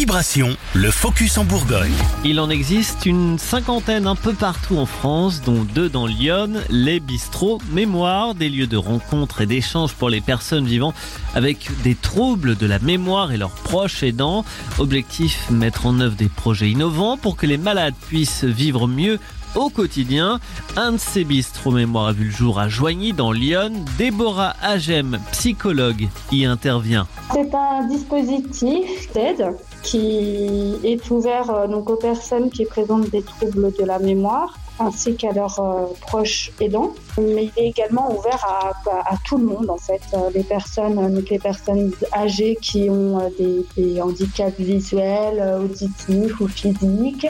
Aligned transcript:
Vibration, 0.00 0.56
le 0.72 0.90
focus 0.90 1.36
en 1.36 1.44
Bourgogne. 1.44 1.92
Il 2.24 2.40
en 2.40 2.48
existe 2.48 3.04
une 3.04 3.38
cinquantaine 3.38 4.06
un 4.06 4.14
peu 4.14 4.32
partout 4.32 4.78
en 4.78 4.86
France, 4.86 5.42
dont 5.42 5.62
deux 5.62 5.90
dans 5.90 6.06
Lyon, 6.06 6.54
les 6.70 7.00
bistrots 7.00 7.60
mémoire, 7.70 8.34
des 8.34 8.48
lieux 8.48 8.66
de 8.66 8.78
rencontre 8.78 9.42
et 9.42 9.46
d'échange 9.46 9.92
pour 9.92 10.08
les 10.08 10.22
personnes 10.22 10.64
vivant 10.64 10.94
avec 11.34 11.68
des 11.82 11.94
troubles 11.94 12.56
de 12.56 12.64
la 12.64 12.78
mémoire 12.78 13.32
et 13.32 13.36
leurs 13.36 13.50
proches 13.50 14.02
aidants. 14.02 14.46
Objectif, 14.78 15.50
mettre 15.50 15.84
en 15.84 16.00
œuvre 16.00 16.16
des 16.16 16.30
projets 16.30 16.70
innovants 16.70 17.18
pour 17.18 17.36
que 17.36 17.44
les 17.44 17.58
malades 17.58 17.92
puissent 18.08 18.44
vivre 18.44 18.88
mieux 18.88 19.18
au 19.54 19.70
quotidien. 19.70 20.40
Un 20.76 20.92
de 20.92 21.22
bistrots 21.22 21.70
mémoire 21.70 22.08
a 22.08 22.12
vu 22.12 22.24
le 22.24 22.30
jour 22.30 22.58
à 22.58 22.68
Joigny 22.68 23.12
dans 23.12 23.32
Lyon. 23.32 23.72
Déborah 23.98 24.54
Agem, 24.62 25.18
psychologue, 25.32 26.08
y 26.32 26.44
intervient. 26.44 27.06
C'est 27.32 27.54
un 27.54 27.86
dispositif 27.88 29.12
d'aide 29.12 29.54
qui 29.82 30.76
est 30.84 31.10
ouvert 31.10 31.50
euh, 31.50 31.66
donc 31.66 31.88
aux 31.88 31.96
personnes 31.96 32.50
qui 32.50 32.64
présentent 32.64 33.10
des 33.10 33.22
troubles 33.22 33.72
de 33.78 33.84
la 33.84 33.98
mémoire 33.98 34.58
ainsi 34.78 35.14
qu'à 35.14 35.32
leurs 35.32 35.60
euh, 35.60 35.86
proches 36.00 36.52
aidants. 36.60 36.92
Mais 37.18 37.50
il 37.56 37.62
est 37.62 37.68
également 37.68 38.16
ouvert 38.16 38.72
à, 38.86 39.16
tout 39.26 39.36
le 39.36 39.44
monde 39.44 39.68
en 39.68 39.76
fait, 39.76 40.00
euh, 40.14 40.30
les 40.34 40.42
personnes, 40.42 41.22
les 41.30 41.38
personnes 41.38 41.92
âgées 42.14 42.56
qui 42.60 42.88
ont 42.88 43.18
des, 43.38 43.66
des 43.76 44.00
handicaps 44.00 44.58
visuels, 44.58 45.60
auditifs 45.62 46.40
ou 46.40 46.48
physiques, 46.48 47.26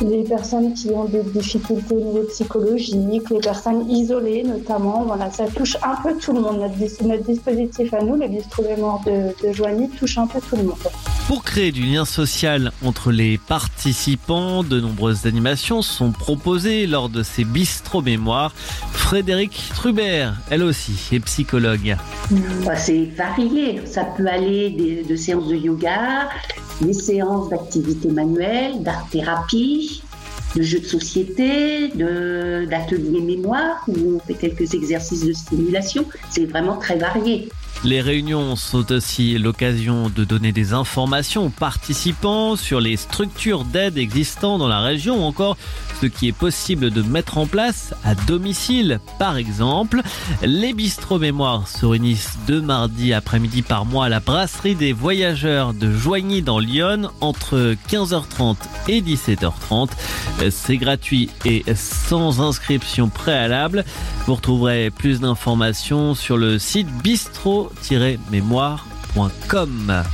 les 0.00 0.24
personnes 0.24 0.74
qui 0.74 0.90
ont 0.90 1.04
des 1.04 1.22
difficultés 1.58 1.94
au 1.94 2.00
niveau 2.00 2.22
psychologique, 2.28 3.30
les 3.30 3.40
personnes 3.40 3.90
isolées 3.90 4.42
notamment. 4.42 5.04
Voilà, 5.04 5.30
ça 5.30 5.46
touche 5.48 5.76
un 5.82 5.96
peu 6.02 6.16
tout 6.18 6.32
le 6.32 6.40
monde. 6.40 6.60
Notre, 6.60 7.04
notre 7.04 7.24
dispositif 7.24 7.92
à 7.94 8.02
nous, 8.02 8.16
le 8.16 8.28
bistrot 8.28 8.62
mémoire 8.62 9.00
de, 9.04 9.34
de 9.46 9.52
Joigny, 9.52 9.88
touche 9.88 10.18
un 10.18 10.26
peu 10.26 10.40
tout 10.40 10.56
le 10.56 10.64
monde. 10.64 10.78
Pour 11.26 11.42
créer 11.44 11.72
du 11.72 11.82
lien 11.82 12.04
social 12.04 12.72
entre 12.84 13.10
les 13.12 13.38
participants, 13.38 14.62
de 14.62 14.80
nombreuses 14.80 15.26
animations 15.26 15.82
sont 15.82 16.12
proposées 16.12 16.86
lors 16.86 17.08
de 17.08 17.22
ces 17.22 17.44
bistrots 17.44 18.02
mémoires. 18.02 18.52
Frédéric 18.92 19.70
Trubert, 19.74 20.34
elle 20.50 20.62
aussi, 20.62 20.92
est 21.12 21.20
psychologue. 21.20 21.96
Bah, 22.64 22.76
c'est 22.76 23.06
varié. 23.16 23.80
Ça 23.86 24.04
peut 24.04 24.26
aller 24.26 24.70
des, 24.70 25.02
de 25.02 25.16
séances 25.16 25.48
de 25.48 25.56
yoga, 25.56 26.28
des 26.80 26.92
séances 26.92 27.48
d'activité 27.48 28.08
manuelle, 28.08 28.82
d'art-thérapie, 28.82 30.02
de 30.56 30.62
jeux 30.62 30.80
de 30.80 30.86
société, 30.86 31.88
d'ateliers 31.88 33.20
mémoire 33.20 33.84
où 33.88 34.16
on 34.16 34.18
fait 34.20 34.34
quelques 34.34 34.74
exercices 34.74 35.24
de 35.24 35.32
stimulation. 35.32 36.04
C'est 36.30 36.46
vraiment 36.46 36.76
très 36.76 36.96
varié. 36.96 37.48
Les 37.82 38.02
réunions 38.02 38.56
sont 38.56 38.92
aussi 38.92 39.38
l'occasion 39.38 40.10
de 40.10 40.24
donner 40.24 40.52
des 40.52 40.74
informations 40.74 41.46
aux 41.46 41.50
participants 41.50 42.54
sur 42.54 42.78
les 42.78 42.98
structures 42.98 43.64
d'aide 43.64 43.96
existantes 43.96 44.58
dans 44.58 44.68
la 44.68 44.80
région 44.80 45.24
ou 45.24 45.26
encore 45.26 45.56
ce 45.98 46.04
qui 46.04 46.28
est 46.28 46.32
possible 46.32 46.90
de 46.90 47.00
mettre 47.00 47.38
en 47.38 47.46
place 47.46 47.94
à 48.04 48.14
domicile. 48.14 49.00
Par 49.18 49.38
exemple, 49.38 50.02
les 50.42 50.74
bistrots 50.74 51.18
mémoire 51.18 51.68
se 51.68 51.86
réunissent 51.86 52.38
deux 52.46 52.60
mardis 52.60 53.14
après-midi 53.14 53.62
par 53.62 53.86
mois 53.86 54.06
à 54.06 54.08
la 54.10 54.20
brasserie 54.20 54.74
des 54.74 54.92
voyageurs 54.92 55.72
de 55.72 55.90
Joigny 55.90 56.42
dans 56.42 56.58
Lyon 56.58 57.10
entre 57.22 57.74
15h30 57.88 58.56
et 58.88 59.00
17h30. 59.00 59.88
C'est 60.50 60.76
gratuit 60.76 61.30
et 61.46 61.64
sans 61.74 62.42
inscription 62.42 63.08
préalable. 63.08 63.84
Vous 64.26 64.34
retrouverez 64.34 64.90
plus 64.90 65.20
d'informations 65.20 66.14
sur 66.14 66.36
le 66.36 66.58
site 66.58 66.88
bistro 67.02 67.69
mémoire.com. 68.30 70.04